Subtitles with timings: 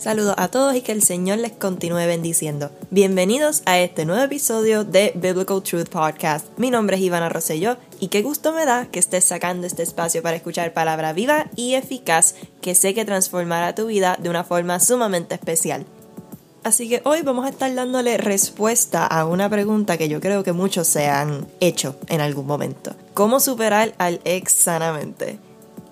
[0.00, 2.70] Saludos a todos y que el Señor les continúe bendiciendo.
[2.90, 6.46] Bienvenidos a este nuevo episodio de Biblical Truth Podcast.
[6.56, 10.22] Mi nombre es Ivana Rosselló y qué gusto me da que estés sacando este espacio
[10.22, 14.80] para escuchar palabra viva y eficaz que sé que transformará tu vida de una forma
[14.80, 15.84] sumamente especial.
[16.64, 20.54] Así que hoy vamos a estar dándole respuesta a una pregunta que yo creo que
[20.54, 22.94] muchos se han hecho en algún momento.
[23.12, 25.38] ¿Cómo superar al ex sanamente?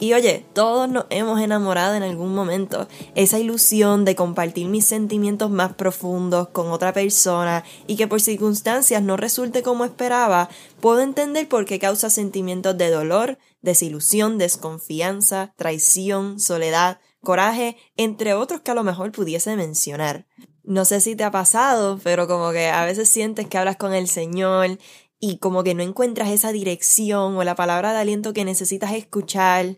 [0.00, 2.86] Y oye, todos nos hemos enamorado en algún momento.
[3.16, 9.02] Esa ilusión de compartir mis sentimientos más profundos con otra persona y que por circunstancias
[9.02, 10.48] no resulte como esperaba,
[10.80, 18.60] puedo entender por qué causa sentimientos de dolor, desilusión, desconfianza, traición, soledad, coraje, entre otros
[18.60, 20.26] que a lo mejor pudiese mencionar.
[20.62, 23.94] No sé si te ha pasado, pero como que a veces sientes que hablas con
[23.94, 24.78] el Señor
[25.20, 29.76] y como que no encuentras esa dirección o la palabra de aliento que necesitas escuchar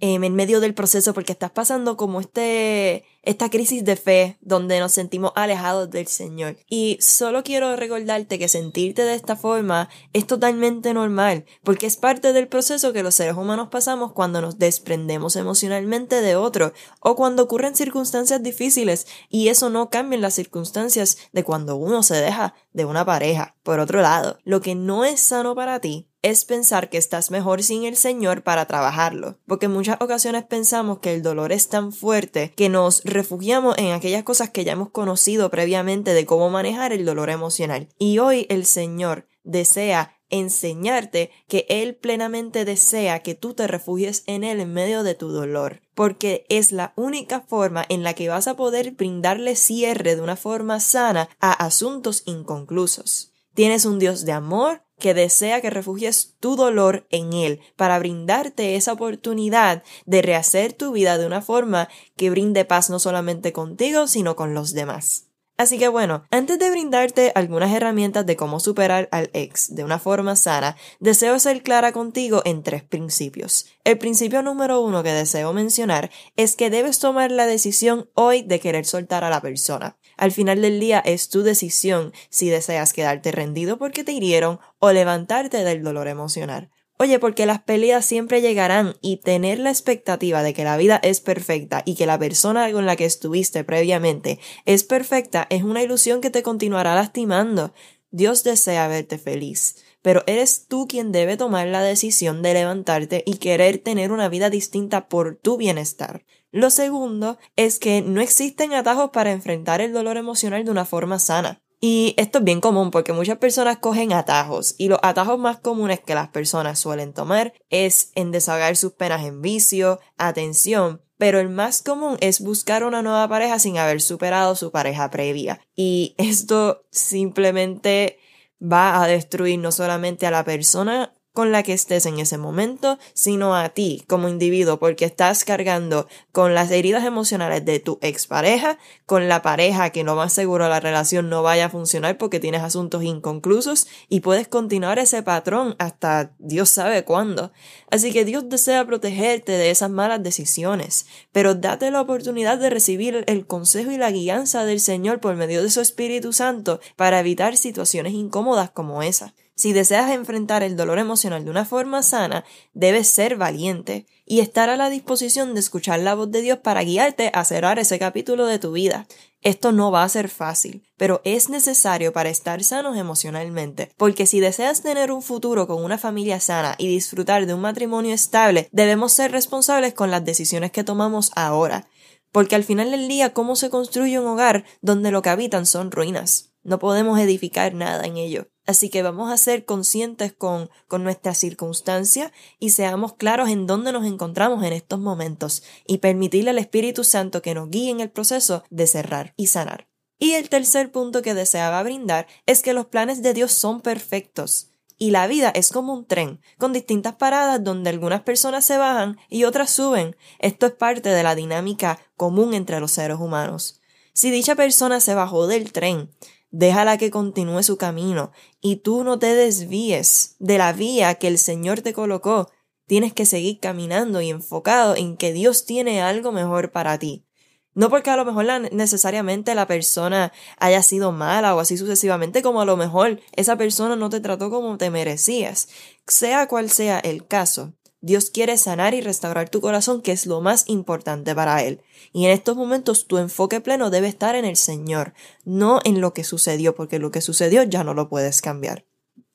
[0.00, 4.80] em, en medio del proceso porque estás pasando como este esta crisis de fe donde
[4.80, 6.56] nos sentimos alejados del Señor.
[6.68, 12.32] Y solo quiero recordarte que sentirte de esta forma es totalmente normal, porque es parte
[12.32, 17.42] del proceso que los seres humanos pasamos cuando nos desprendemos emocionalmente de otro o cuando
[17.44, 22.54] ocurren circunstancias difíciles y eso no cambia en las circunstancias de cuando uno se deja
[22.72, 23.56] de una pareja.
[23.62, 27.62] Por otro lado, lo que no es sano para ti es pensar que estás mejor
[27.62, 31.92] sin el Señor para trabajarlo, porque en muchas ocasiones pensamos que el dolor es tan
[31.92, 36.92] fuerte que nos refugiamos en aquellas cosas que ya hemos conocido previamente de cómo manejar
[36.92, 37.88] el dolor emocional.
[37.98, 44.44] Y hoy el Señor desea enseñarte que Él plenamente desea que tú te refugies en
[44.44, 48.46] Él en medio de tu dolor, porque es la única forma en la que vas
[48.46, 53.32] a poder brindarle cierre de una forma sana a asuntos inconclusos.
[53.54, 58.76] Tienes un Dios de amor, que desea que refugies tu dolor en Él para brindarte
[58.76, 64.06] esa oportunidad de rehacer tu vida de una forma que brinde paz no solamente contigo,
[64.06, 65.29] sino con los demás.
[65.60, 69.98] Así que bueno, antes de brindarte algunas herramientas de cómo superar al ex de una
[69.98, 73.66] forma sana, deseo ser clara contigo en tres principios.
[73.84, 78.58] El principio número uno que deseo mencionar es que debes tomar la decisión hoy de
[78.58, 79.98] querer soltar a la persona.
[80.16, 84.92] Al final del día es tu decisión si deseas quedarte rendido porque te hirieron o
[84.92, 86.70] levantarte del dolor emocional.
[87.02, 91.22] Oye, porque las peleas siempre llegarán y tener la expectativa de que la vida es
[91.22, 96.20] perfecta y que la persona con la que estuviste previamente es perfecta es una ilusión
[96.20, 97.72] que te continuará lastimando.
[98.10, 103.38] Dios desea verte feliz, pero eres tú quien debe tomar la decisión de levantarte y
[103.38, 106.26] querer tener una vida distinta por tu bienestar.
[106.52, 111.18] Lo segundo es que no existen atajos para enfrentar el dolor emocional de una forma
[111.18, 111.62] sana.
[111.80, 116.00] Y esto es bien común porque muchas personas cogen atajos y los atajos más comunes
[116.00, 121.48] que las personas suelen tomar es en desahogar sus penas en vicio, atención, pero el
[121.48, 125.60] más común es buscar una nueva pareja sin haber superado su pareja previa.
[125.74, 128.18] Y esto simplemente
[128.60, 132.98] va a destruir no solamente a la persona con la que estés en ese momento,
[133.14, 138.78] sino a ti como individuo, porque estás cargando con las heridas emocionales de tu expareja,
[139.06, 142.62] con la pareja que no más seguro la relación no vaya a funcionar porque tienes
[142.62, 147.52] asuntos inconclusos y puedes continuar ese patrón hasta Dios sabe cuándo.
[147.90, 153.24] Así que Dios desea protegerte de esas malas decisiones, pero date la oportunidad de recibir
[153.26, 157.56] el consejo y la guianza del Señor por medio de su Espíritu Santo para evitar
[157.56, 159.34] situaciones incómodas como esa.
[159.60, 164.70] Si deseas enfrentar el dolor emocional de una forma sana, debes ser valiente y estar
[164.70, 168.46] a la disposición de escuchar la voz de Dios para guiarte a cerrar ese capítulo
[168.46, 169.06] de tu vida.
[169.42, 174.40] Esto no va a ser fácil, pero es necesario para estar sanos emocionalmente, porque si
[174.40, 179.12] deseas tener un futuro con una familia sana y disfrutar de un matrimonio estable, debemos
[179.12, 181.86] ser responsables con las decisiones que tomamos ahora,
[182.32, 185.90] porque al final del día, ¿cómo se construye un hogar donde lo que habitan son
[185.90, 186.50] ruinas?
[186.62, 188.48] No podemos edificar nada en ello.
[188.70, 193.90] Así que vamos a ser conscientes con, con nuestra circunstancia y seamos claros en dónde
[193.90, 198.10] nos encontramos en estos momentos y permitirle al Espíritu Santo que nos guíe en el
[198.10, 199.88] proceso de cerrar y sanar.
[200.20, 204.70] Y el tercer punto que deseaba brindar es que los planes de Dios son perfectos.
[204.96, 209.18] Y la vida es como un tren, con distintas paradas donde algunas personas se bajan
[209.28, 210.14] y otras suben.
[210.38, 213.80] Esto es parte de la dinámica común entre los seres humanos.
[214.12, 216.08] Si dicha persona se bajó del tren,
[216.50, 221.38] déjala que continúe su camino y tú no te desvíes de la vía que el
[221.38, 222.50] Señor te colocó.
[222.86, 227.24] Tienes que seguir caminando y enfocado en que Dios tiene algo mejor para ti.
[227.72, 232.60] No porque a lo mejor necesariamente la persona haya sido mala o así sucesivamente, como
[232.60, 235.68] a lo mejor esa persona no te trató como te merecías.
[236.06, 240.40] Sea cual sea el caso, Dios quiere sanar y restaurar tu corazón, que es lo
[240.40, 241.82] más importante para Él.
[242.12, 245.12] Y en estos momentos tu enfoque pleno debe estar en el Señor,
[245.44, 248.86] no en lo que sucedió, porque lo que sucedió ya no lo puedes cambiar.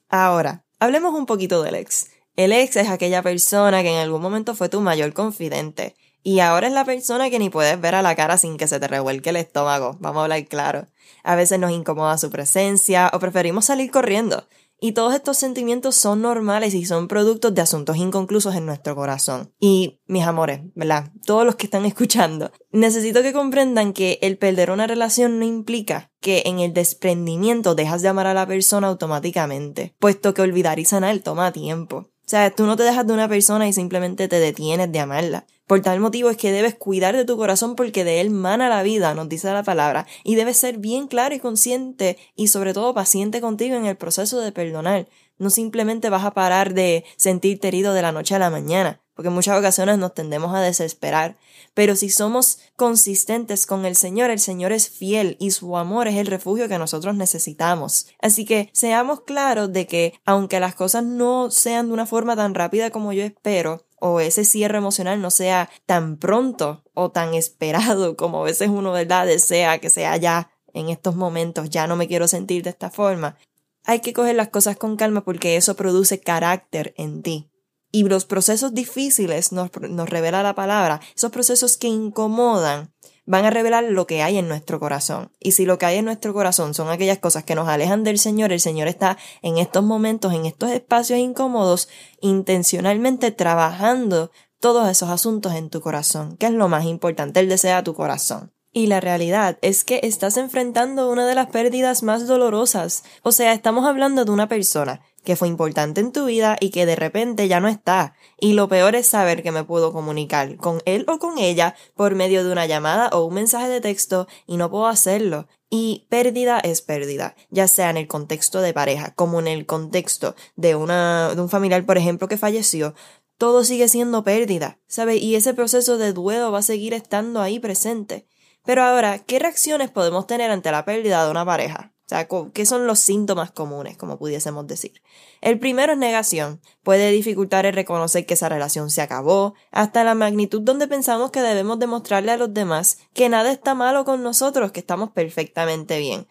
[0.10, 2.08] Ahora, hablemos un poquito del ex.
[2.36, 5.96] El ex es aquella persona que en algún momento fue tu mayor confidente.
[6.24, 8.80] Y ahora es la persona que ni puedes ver a la cara sin que se
[8.80, 10.88] te revuelque el estómago, vamos a hablar claro.
[11.24, 14.48] A veces nos incomoda su presencia o preferimos salir corriendo.
[14.80, 19.54] Y todos estos sentimientos son normales y son productos de asuntos inconclusos en nuestro corazón.
[19.60, 21.12] Y mis amores, ¿verdad?
[21.26, 26.12] Todos los que están escuchando, necesito que comprendan que el perder una relación no implica
[26.20, 30.86] que en el desprendimiento dejas de amar a la persona automáticamente, puesto que olvidar y
[30.86, 32.10] sanar toma tiempo.
[32.26, 35.46] O sea, tú no te dejas de una persona y simplemente te detienes de amarla.
[35.68, 38.82] Por tal motivo es que debes cuidar de tu corazón porque de él mana la
[38.82, 42.96] vida, nos dice la palabra, y debes ser bien claro y consciente y sobre todo
[42.96, 45.08] paciente contigo en el proceso de perdonar.
[45.38, 49.30] No simplemente vas a parar de sentirte herido de la noche a la mañana, porque
[49.30, 51.38] en muchas ocasiones nos tendemos a desesperar.
[51.74, 56.16] Pero si somos consistentes con el Señor, el Señor es fiel y su amor es
[56.16, 58.08] el refugio que nosotros necesitamos.
[58.22, 62.54] Así que seamos claros de que aunque las cosas no sean de una forma tan
[62.54, 68.16] rápida como yo espero, o ese cierre emocional no sea tan pronto o tan esperado
[68.18, 72.08] como a veces uno, ¿verdad?, desea que sea ya en estos momentos, ya no me
[72.08, 73.38] quiero sentir de esta forma.
[73.86, 77.50] Hay que coger las cosas con calma porque eso produce carácter en ti.
[77.92, 82.94] Y los procesos difíciles nos, nos revela la palabra, esos procesos que incomodan,
[83.26, 85.32] van a revelar lo que hay en nuestro corazón.
[85.40, 88.20] Y si lo que hay en nuestro corazón son aquellas cosas que nos alejan del
[88.20, 91.90] Señor, el Señor está en estos momentos, en estos espacios incómodos,
[92.22, 97.84] intencionalmente trabajando todos esos asuntos en tu corazón, que es lo más importante, Él desea
[97.84, 98.52] tu corazón.
[98.72, 103.04] Y la realidad es que estás enfrentando una de las pérdidas más dolorosas.
[103.24, 106.86] O sea, estamos hablando de una persona que fue importante en tu vida y que
[106.86, 108.16] de repente ya no está.
[108.40, 112.16] Y lo peor es saber que me puedo comunicar con él o con ella por
[112.16, 115.48] medio de una llamada o un mensaje de texto y no puedo hacerlo.
[115.70, 120.36] Y pérdida es pérdida, ya sea en el contexto de pareja como en el contexto
[120.56, 122.94] de, una, de un familiar, por ejemplo, que falleció.
[123.38, 125.22] Todo sigue siendo pérdida, ¿sabes?
[125.22, 128.28] Y ese proceso de duelo va a seguir estando ahí presente.
[128.64, 131.95] Pero ahora, ¿qué reacciones podemos tener ante la pérdida de una pareja?
[132.06, 135.02] O sea, ¿qué son los síntomas comunes, como pudiésemos decir?
[135.42, 136.62] El primero es negación.
[136.84, 141.42] Puede dificultar el reconocer que esa relación se acabó, hasta la magnitud donde pensamos que
[141.42, 146.28] debemos demostrarle a los demás que nada está malo con nosotros, que estamos perfectamente bien.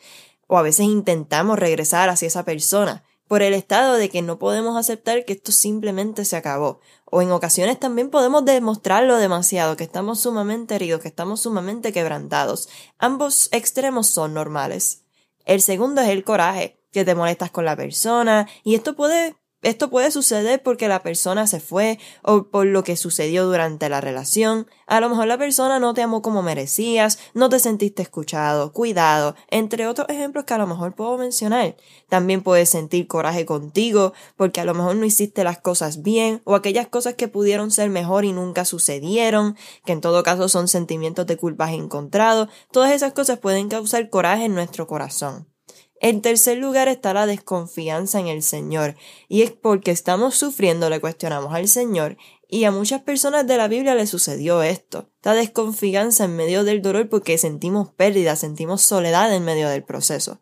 [0.47, 4.77] O a veces intentamos regresar hacia esa persona, por el estado de que no podemos
[4.77, 6.79] aceptar que esto simplemente se acabó.
[7.05, 12.69] O en ocasiones también podemos demostrarlo demasiado, que estamos sumamente heridos, que estamos sumamente quebrantados.
[12.99, 15.04] Ambos extremos son normales.
[15.45, 19.91] El segundo es el coraje, que te molestas con la persona y esto puede esto
[19.91, 24.67] puede suceder porque la persona se fue o por lo que sucedió durante la relación.
[24.87, 29.35] A lo mejor la persona no te amó como merecías, no te sentiste escuchado, cuidado,
[29.49, 31.77] entre otros ejemplos que a lo mejor puedo mencionar.
[32.11, 36.55] También puedes sentir coraje contigo porque a lo mejor no hiciste las cosas bien o
[36.55, 39.57] aquellas cosas que pudieron ser mejor y nunca sucedieron,
[39.87, 42.49] que en todo caso son sentimientos de culpas encontrados.
[42.71, 45.54] Todas esas cosas pueden causar coraje en nuestro corazón.
[46.01, 48.97] En tercer lugar está la desconfianza en el Señor,
[49.29, 52.17] y es porque estamos sufriendo, le cuestionamos al Señor,
[52.49, 56.83] y a muchas personas de la Biblia le sucedió esto, esta desconfianza en medio del
[56.83, 60.41] dolor porque sentimos pérdida, sentimos soledad en medio del proceso.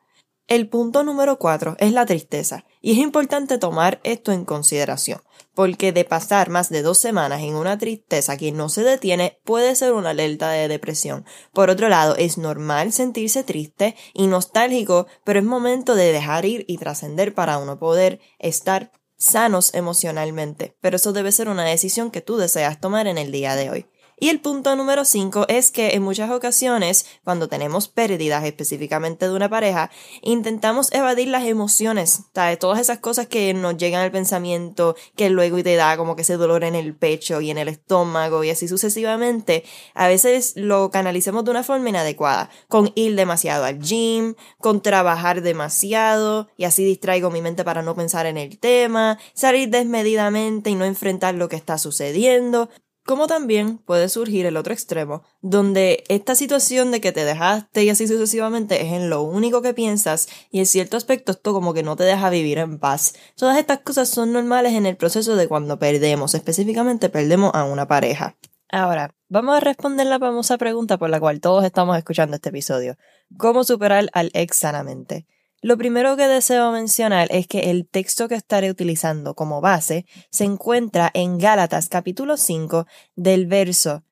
[0.52, 5.22] El punto número cuatro es la tristeza, y es importante tomar esto en consideración
[5.54, 9.74] porque de pasar más de dos semanas en una tristeza que no se detiene puede
[9.74, 11.24] ser una alerta de depresión.
[11.54, 16.66] Por otro lado, es normal sentirse triste y nostálgico, pero es momento de dejar ir
[16.68, 20.76] y trascender para uno poder estar sanos emocionalmente.
[20.82, 23.86] Pero eso debe ser una decisión que tú deseas tomar en el día de hoy.
[24.22, 29.34] Y el punto número 5 es que en muchas ocasiones, cuando tenemos pérdidas específicamente de
[29.34, 32.26] una pareja, intentamos evadir las emociones,
[32.60, 36.36] todas esas cosas que nos llegan al pensamiento, que luego te da como que ese
[36.36, 41.44] dolor en el pecho y en el estómago y así sucesivamente, a veces lo canalicemos
[41.44, 47.32] de una forma inadecuada, con ir demasiado al gym, con trabajar demasiado y así distraigo
[47.32, 51.56] mi mente para no pensar en el tema, salir desmedidamente y no enfrentar lo que
[51.56, 52.68] está sucediendo,
[53.04, 57.90] como también puede surgir el otro extremo, donde esta situación de que te dejaste y
[57.90, 61.82] así sucesivamente es en lo único que piensas y en cierto aspecto esto como que
[61.82, 63.14] no te deja vivir en paz.
[63.36, 67.88] Todas estas cosas son normales en el proceso de cuando perdemos, específicamente perdemos a una
[67.88, 68.36] pareja.
[68.70, 72.96] Ahora, vamos a responder la famosa pregunta por la cual todos estamos escuchando este episodio.
[73.36, 75.26] ¿Cómo superar al ex sanamente?
[75.64, 80.42] Lo primero que deseo mencionar es que el texto que estaré utilizando como base se
[80.42, 84.02] encuentra en Gálatas capítulo 5 del verso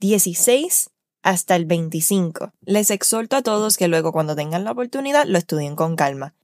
[0.00, 0.90] 16
[1.22, 2.52] hasta el 25.
[2.60, 6.34] Les exhorto a todos que luego cuando tengan la oportunidad lo estudien con calma.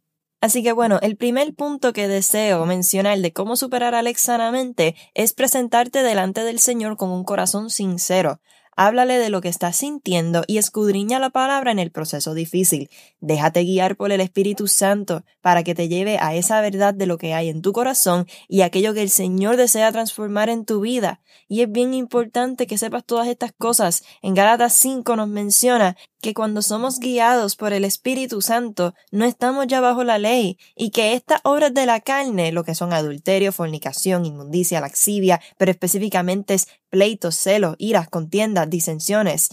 [0.41, 4.97] Así que bueno, el primer punto que deseo mencionar de cómo superar a Alex sanamente
[5.13, 8.41] es presentarte delante del Señor con un corazón sincero,
[8.77, 12.91] Háblale de lo que estás sintiendo y escudriña la palabra en el proceso difícil.
[13.21, 17.19] Déjate guiar por el Espíritu Santo para que te lleve a esa verdad de lo
[17.19, 21.21] que hay en tu corazón y aquello que el Señor desea transformar en tu vida.
[21.49, 24.03] Y es bien importante que sepas todas estas cosas.
[24.23, 29.67] En Gálatas 5 nos menciona que cuando somos guiados por el Espíritu Santo no estamos
[29.67, 33.53] ya bajo la ley y que estas obras de la carne, lo que son adulterio,
[33.53, 39.51] fornicación, inmundicia, laxivia, pero específicamente es pleitos, celos, iras, contiendas, disensiones,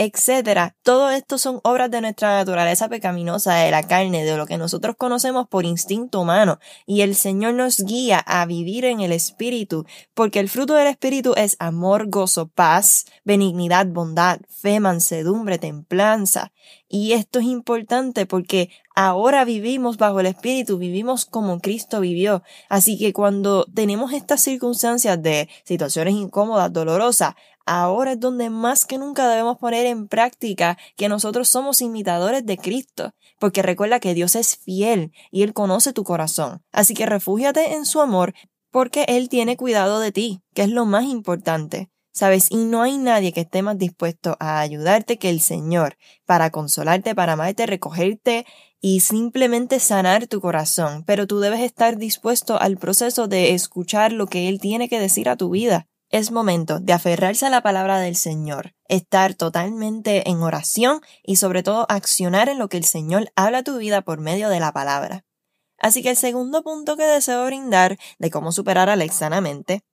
[0.00, 0.74] etcétera.
[0.82, 4.96] Todo esto son obras de nuestra naturaleza pecaminosa, de la carne, de lo que nosotros
[4.96, 6.58] conocemos por instinto humano.
[6.86, 11.34] Y el Señor nos guía a vivir en el Espíritu, porque el fruto del Espíritu
[11.36, 16.50] es amor, gozo, paz, benignidad, bondad, fe, mansedumbre, templanza.
[16.88, 22.42] Y esto es importante porque ahora vivimos bajo el Espíritu, vivimos como Cristo vivió.
[22.70, 27.34] Así que cuando tenemos estas circunstancias de situaciones incómodas, dolorosas,
[27.70, 32.58] ahora es donde más que nunca debemos poner en práctica que nosotros somos imitadores de
[32.58, 36.64] Cristo, porque recuerda que Dios es fiel y Él conoce tu corazón.
[36.72, 38.34] Así que refúgiate en su amor
[38.72, 41.90] porque Él tiene cuidado de ti, que es lo más importante.
[42.12, 42.50] ¿Sabes?
[42.50, 45.96] Y no hay nadie que esté más dispuesto a ayudarte que el Señor,
[46.26, 48.46] para consolarte, para amarte, recogerte
[48.80, 51.04] y simplemente sanar tu corazón.
[51.06, 55.28] Pero tú debes estar dispuesto al proceso de escuchar lo que Él tiene que decir
[55.28, 55.86] a tu vida.
[56.10, 61.62] Es momento de aferrarse a la palabra del Señor, estar totalmente en oración y sobre
[61.62, 64.72] todo accionar en lo que el Señor habla a tu vida por medio de la
[64.72, 65.24] palabra.
[65.78, 69.84] Así que el segundo punto que deseo brindar de cómo superar a Alex sanamente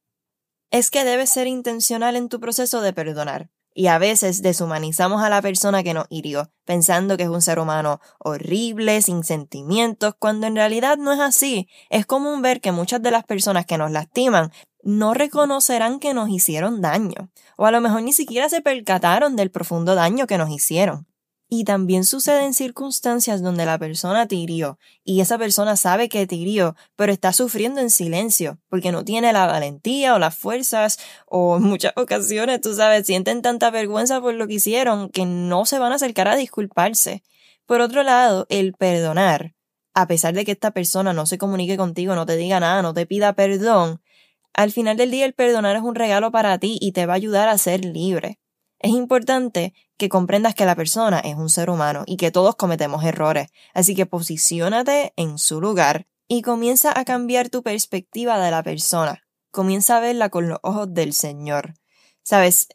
[0.72, 3.52] es que debes ser intencional en tu proceso de perdonar.
[3.76, 7.60] Y a veces deshumanizamos a la persona que nos hirió, pensando que es un ser
[7.60, 11.70] humano horrible, sin sentimientos, cuando en realidad no es así.
[11.92, 14.52] Es común ver que muchas de las personas que nos lastiman
[14.88, 19.51] no reconocerán que nos hicieron daño, o a lo mejor ni siquiera se percataron del
[19.51, 21.08] profundo daño que nos hicieron.
[21.50, 26.25] Y también sucede en circunstancias donde la persona te hirió y esa persona sabe que
[26.25, 31.00] te hirió, pero está sufriendo en silencio porque no tiene la valentía o las fuerzas
[31.25, 35.65] o en muchas ocasiones, tú sabes, sienten tanta vergüenza por lo que hicieron que no
[35.65, 37.24] se van a acercar a disculparse.
[37.65, 39.53] Por otro lado, el perdonar,
[39.94, 42.94] a pesar de que esta persona no se comunique contigo, no te diga nada, no
[42.94, 44.01] te pida perdón,
[44.58, 47.16] al final del día el perdonar es un regalo para ti y te va a
[47.16, 48.40] ayudar a ser libre.
[48.80, 53.04] Es importante que comprendas que la persona es un ser humano y que todos cometemos
[53.04, 58.64] errores, así que posiciónate en su lugar y comienza a cambiar tu perspectiva de la
[58.64, 59.24] persona.
[59.52, 61.76] Comienza a verla con los ojos del Señor.
[62.24, 62.68] Sabes,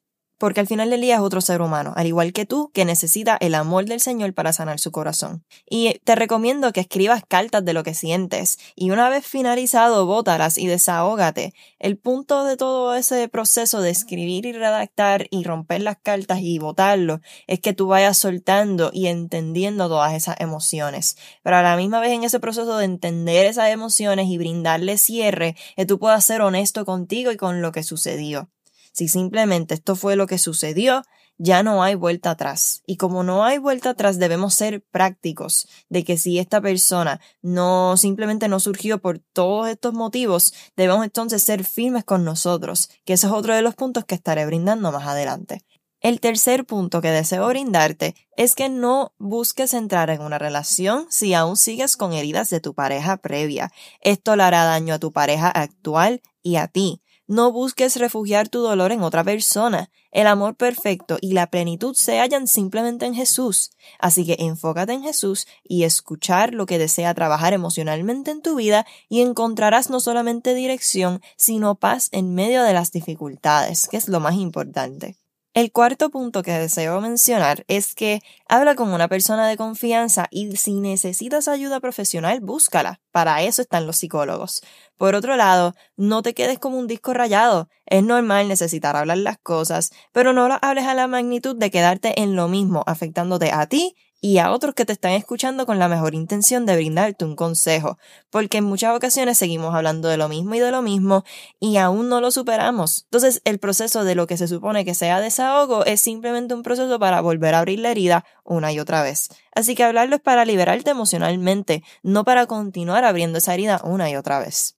[0.43, 3.37] porque al final del día es otro ser humano, al igual que tú, que necesita
[3.41, 5.45] el amor del Señor para sanar su corazón.
[5.71, 10.59] Y te recomiendo que escribas cartas de lo que sientes, y una vez finalizado, bótalas
[10.59, 11.55] y desahógate.
[11.79, 16.59] El punto de todo ese proceso de escribir y redactar y romper las cartas y
[16.59, 21.17] botarlo es que tú vayas soltando y entendiendo todas esas emociones.
[21.45, 25.55] Pero a la misma vez en ese proceso de entender esas emociones y brindarle cierre,
[25.77, 28.51] que tú puedas ser honesto contigo y con lo que sucedió.
[28.93, 31.03] Si simplemente esto fue lo que sucedió,
[31.39, 32.83] ya no hay vuelta atrás.
[32.87, 37.97] Y como no hay vuelta atrás, debemos ser prácticos de que si esta persona no
[37.97, 43.27] simplemente no surgió por todos estos motivos, debemos entonces ser firmes con nosotros, que ese
[43.27, 45.65] es otro de los puntos que estaré brindando más adelante.
[46.01, 51.33] El tercer punto que deseo brindarte es que no busques entrar en una relación si
[51.33, 53.71] aún sigues con heridas de tu pareja previa.
[54.01, 57.02] Esto le hará daño a tu pareja actual y a ti.
[57.29, 59.91] No busques refugiar tu dolor en otra persona.
[60.11, 63.71] El amor perfecto y la plenitud se hallan simplemente en Jesús.
[63.99, 68.87] Así que enfócate en Jesús y escuchar lo que desea trabajar emocionalmente en tu vida
[69.09, 74.21] y encontrarás no solamente dirección, sino paz en medio de las dificultades, que es lo
[74.21, 75.22] más importante.
[75.55, 80.57] El cuarto punto que deseo mencionar es que habla con una persona de confianza y
[80.57, 83.01] si necesitas ayuda profesional, búscala.
[83.11, 84.63] Para eso están los psicólogos.
[84.97, 87.69] Por otro lado, no te quedes como un disco rayado.
[87.85, 92.23] Es normal necesitar hablar las cosas, pero no lo hables a la magnitud de quedarte
[92.23, 93.95] en lo mismo, afectándote a ti
[94.25, 97.99] y a otros que te están escuchando con la mejor intención de brindarte un consejo,
[98.31, 101.25] porque en muchas ocasiones seguimos hablando de lo mismo y de lo mismo
[101.59, 103.03] y aún no lo superamos.
[103.05, 107.01] Entonces el proceso de lo que se supone que sea desahogo es simplemente un proceso
[107.01, 109.29] para volver a abrir la herida una y otra vez.
[109.57, 114.15] Así que hablarlo es para liberarte emocionalmente, no para continuar abriendo esa herida una y
[114.15, 114.77] otra vez.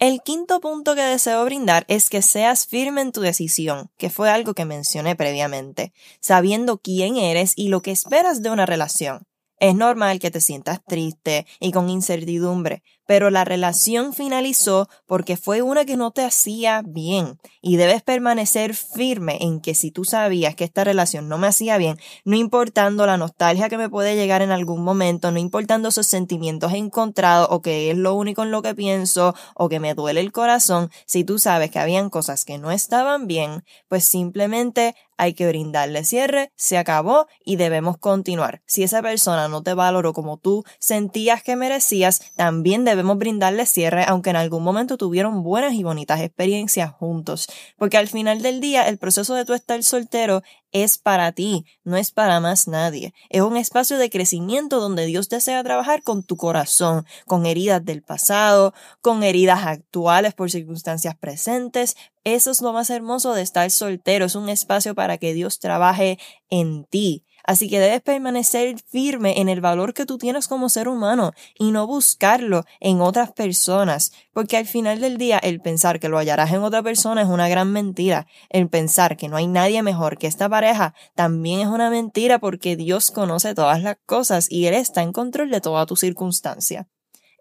[0.00, 4.30] El quinto punto que deseo brindar es que seas firme en tu decisión, que fue
[4.30, 5.92] algo que mencioné previamente,
[6.22, 9.26] sabiendo quién eres y lo que esperas de una relación.
[9.58, 15.62] Es normal que te sientas triste y con incertidumbre, pero la relación finalizó porque fue
[15.62, 20.54] una que no te hacía bien y debes permanecer firme en que si tú sabías
[20.54, 24.42] que esta relación no me hacía bien, no importando la nostalgia que me puede llegar
[24.42, 28.62] en algún momento, no importando esos sentimientos encontrados o que es lo único en lo
[28.62, 32.58] que pienso o que me duele el corazón, si tú sabes que habían cosas que
[32.58, 38.62] no estaban bien, pues simplemente hay que brindarle cierre, se acabó y debemos continuar.
[38.64, 43.64] Si esa persona no te valoró como tú sentías que merecías, también debes debemos brindarle
[43.64, 47.48] cierre, aunque en algún momento tuvieron buenas y bonitas experiencias juntos.
[47.78, 50.42] Porque al final del día, el proceso de tu estar soltero
[50.72, 53.14] es para ti, no es para más nadie.
[53.28, 58.02] Es un espacio de crecimiento donde Dios desea trabajar con tu corazón, con heridas del
[58.02, 61.96] pasado, con heridas actuales por circunstancias presentes.
[62.24, 64.26] Eso es lo más hermoso de estar soltero.
[64.26, 66.18] Es un espacio para que Dios trabaje
[66.50, 67.24] en ti.
[67.44, 71.72] Así que debes permanecer firme en el valor que tú tienes como ser humano y
[71.72, 76.52] no buscarlo en otras personas, porque al final del día el pensar que lo hallarás
[76.52, 78.26] en otra persona es una gran mentira.
[78.48, 82.76] El pensar que no hay nadie mejor que esta pareja también es una mentira porque
[82.76, 86.88] Dios conoce todas las cosas y Él está en control de toda tu circunstancia.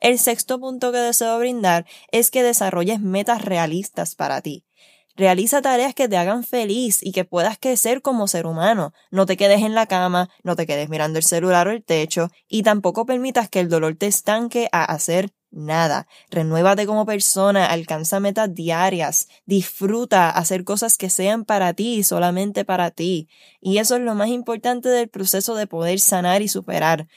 [0.02, 4.64] El sexto punto que deseo brindar es que desarrolles metas realistas para ti.
[5.20, 8.94] Realiza tareas que te hagan feliz y que puedas crecer como ser humano.
[9.12, 12.30] No te quedes en la cama, no te quedes mirando el celular o el techo
[12.48, 16.08] y tampoco permitas que el dolor te estanque a hacer nada.
[16.30, 22.90] Renuévate como persona, alcanza metas diarias, disfruta hacer cosas que sean para ti solamente para
[22.90, 23.28] ti.
[23.60, 27.10] Y eso es lo más importante del proceso de poder sanar y superar.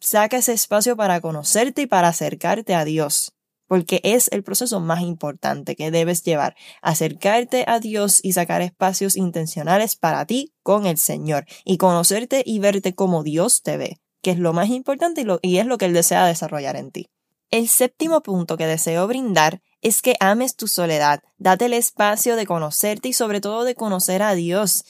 [0.00, 3.37] Saca ese espacio para conocerte y para acercarte a Dios
[3.68, 9.14] porque es el proceso más importante que debes llevar, acercarte a Dios y sacar espacios
[9.16, 14.32] intencionales para ti con el Señor y conocerte y verte como Dios te ve, que
[14.32, 17.10] es lo más importante y, es lo que Él desea desarrollar en ti.
[17.50, 22.46] El séptimo punto que deseo brindar es que ames tu soledad, date el espacio de
[22.46, 24.84] conocerte y sobre todo de conocer a Dios.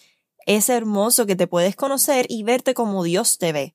[0.46, 3.74] Es hermoso que te puedes conocer y verte como Dios te ve.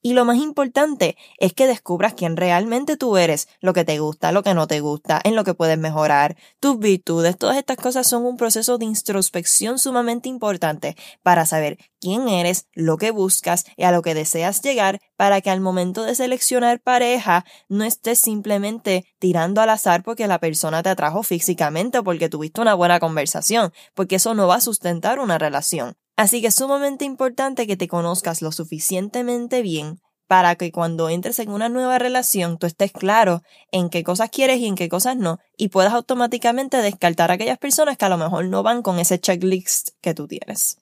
[0.00, 4.30] Y lo más importante es que descubras quién realmente tú eres, lo que te gusta,
[4.30, 7.36] lo que no te gusta, en lo que puedes mejorar, tus virtudes.
[7.36, 12.96] Todas estas cosas son un proceso de introspección sumamente importante para saber quién eres, lo
[12.96, 17.44] que buscas y a lo que deseas llegar para que al momento de seleccionar pareja
[17.68, 22.60] no estés simplemente tirando al azar porque la persona te atrajo físicamente o porque tuviste
[22.60, 25.96] una buena conversación, porque eso no va a sustentar una relación.
[26.18, 31.38] Así que es sumamente importante que te conozcas lo suficientemente bien para que cuando entres
[31.38, 35.16] en una nueva relación tú estés claro en qué cosas quieres y en qué cosas
[35.16, 38.98] no y puedas automáticamente descartar a aquellas personas que a lo mejor no van con
[38.98, 40.78] ese checklist que tú tienes.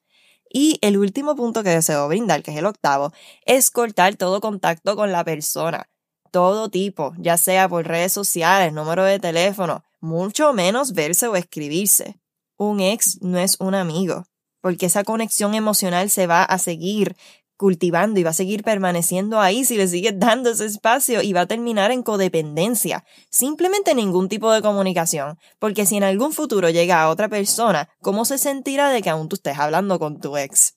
[0.49, 3.13] Y el último punto que deseo brindar, que es el octavo,
[3.45, 5.91] es cortar todo contacto con la persona.
[6.31, 12.19] Todo tipo, ya sea por redes sociales, número de teléfono, mucho menos verse o escribirse.
[12.57, 14.25] Un ex no es un amigo
[14.67, 17.15] porque esa conexión emocional se va a seguir
[17.57, 21.43] cultivando y va a seguir permaneciendo ahí si le sigues dando ese espacio y va
[21.43, 23.05] a terminar en codependencia.
[23.31, 28.25] Simplemente ningún tipo de comunicación, porque si en algún futuro llega a otra persona, ¿cómo
[28.25, 30.75] se sentirá de que aún tú estés hablando con tu ex?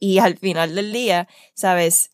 [0.00, 2.10] Y al final del día, sabes,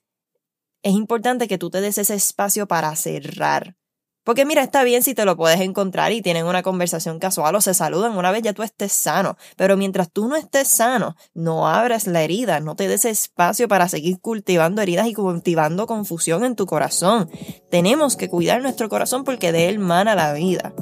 [0.82, 3.78] es importante que tú te des ese espacio para cerrar,
[4.26, 7.60] porque mira, está bien si te lo puedes encontrar y tienen una conversación casual o
[7.60, 11.68] se saludan una vez ya tú estés sano, pero mientras tú no estés sano, no
[11.68, 16.56] abras la herida, no te des espacio para seguir cultivando heridas y cultivando confusión en
[16.56, 17.30] tu corazón.
[17.70, 20.72] Tenemos que cuidar nuestro corazón porque de él mana la vida.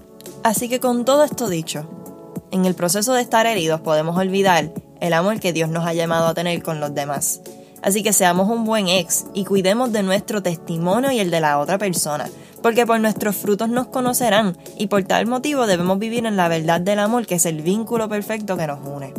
[0.43, 1.87] Así que con todo esto dicho,
[2.51, 6.29] en el proceso de estar heridos podemos olvidar el amor que Dios nos ha llamado
[6.29, 7.43] a tener con los demás.
[7.83, 11.59] Así que seamos un buen ex y cuidemos de nuestro testimonio y el de la
[11.59, 12.31] otra persona
[12.65, 16.81] porque por nuestros frutos nos conocerán y por tal motivo debemos vivir en la verdad
[16.81, 19.13] del amor que es el vínculo perfecto que nos une.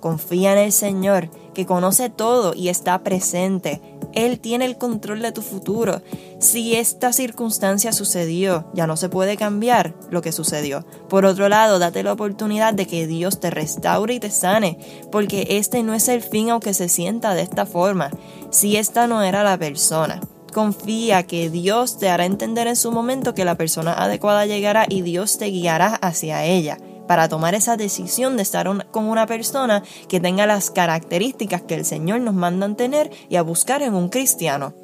[0.00, 3.80] Confía en el Señor, que conoce todo y está presente.
[4.12, 6.02] Él tiene el control de tu futuro.
[6.40, 10.84] Si esta circunstancia sucedió, ya no se puede cambiar lo que sucedió.
[11.08, 14.78] Por otro lado, date la oportunidad de que Dios te restaure y te sane,
[15.10, 18.10] porque este no es el fin aunque se sienta de esta forma.
[18.50, 20.20] Si esta no era la persona.
[20.52, 25.02] Confía que Dios te hará entender en su momento que la persona adecuada llegará y
[25.02, 30.20] Dios te guiará hacia ella para tomar esa decisión de estar con una persona que
[30.20, 34.74] tenga las características que el Señor nos manda tener y a buscar en un cristiano.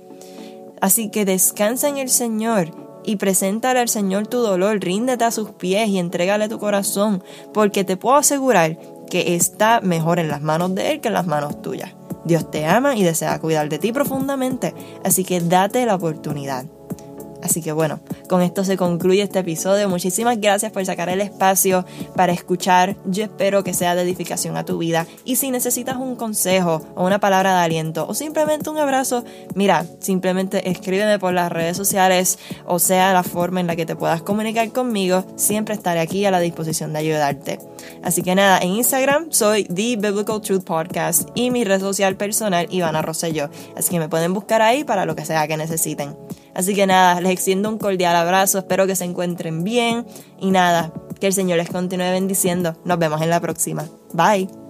[0.81, 2.73] Así que descansa en el Señor
[3.05, 7.23] y preséntale al Señor tu dolor, ríndete a sus pies y entrégale tu corazón,
[7.55, 8.77] porque te puedo asegurar
[9.09, 11.93] que está mejor en las manos de Él que en las manos tuyas.
[12.27, 16.67] Dios te ama y desea cuidar de ti profundamente, así que date la oportunidad.
[17.43, 19.89] Así que bueno, con esto se concluye este episodio.
[19.89, 22.97] Muchísimas gracias por sacar el espacio para escuchar.
[23.05, 25.07] Yo espero que sea de edificación a tu vida.
[25.25, 29.87] Y si necesitas un consejo o una palabra de aliento o simplemente un abrazo, mira,
[30.01, 34.23] simplemente escríbeme por las redes sociales o sea la forma en la que te puedas
[34.23, 35.25] comunicar conmigo.
[35.37, 37.59] Siempre estaré aquí a la disposición de ayudarte.
[38.03, 42.67] Así que nada, en Instagram soy The Biblical Truth Podcast y mi red social personal
[42.71, 43.51] Ivana Rosselló.
[43.77, 46.17] Así que me pueden buscar ahí para lo que sea que necesiten.
[46.57, 50.07] Así que nada, les extiendo un cordial abrazo, espero que se encuentren bien
[50.41, 50.91] y nada,
[51.21, 52.75] que el Señor les continúe bendiciendo.
[52.85, 53.85] Nos vemos en la próxima.
[54.15, 54.66] Bye.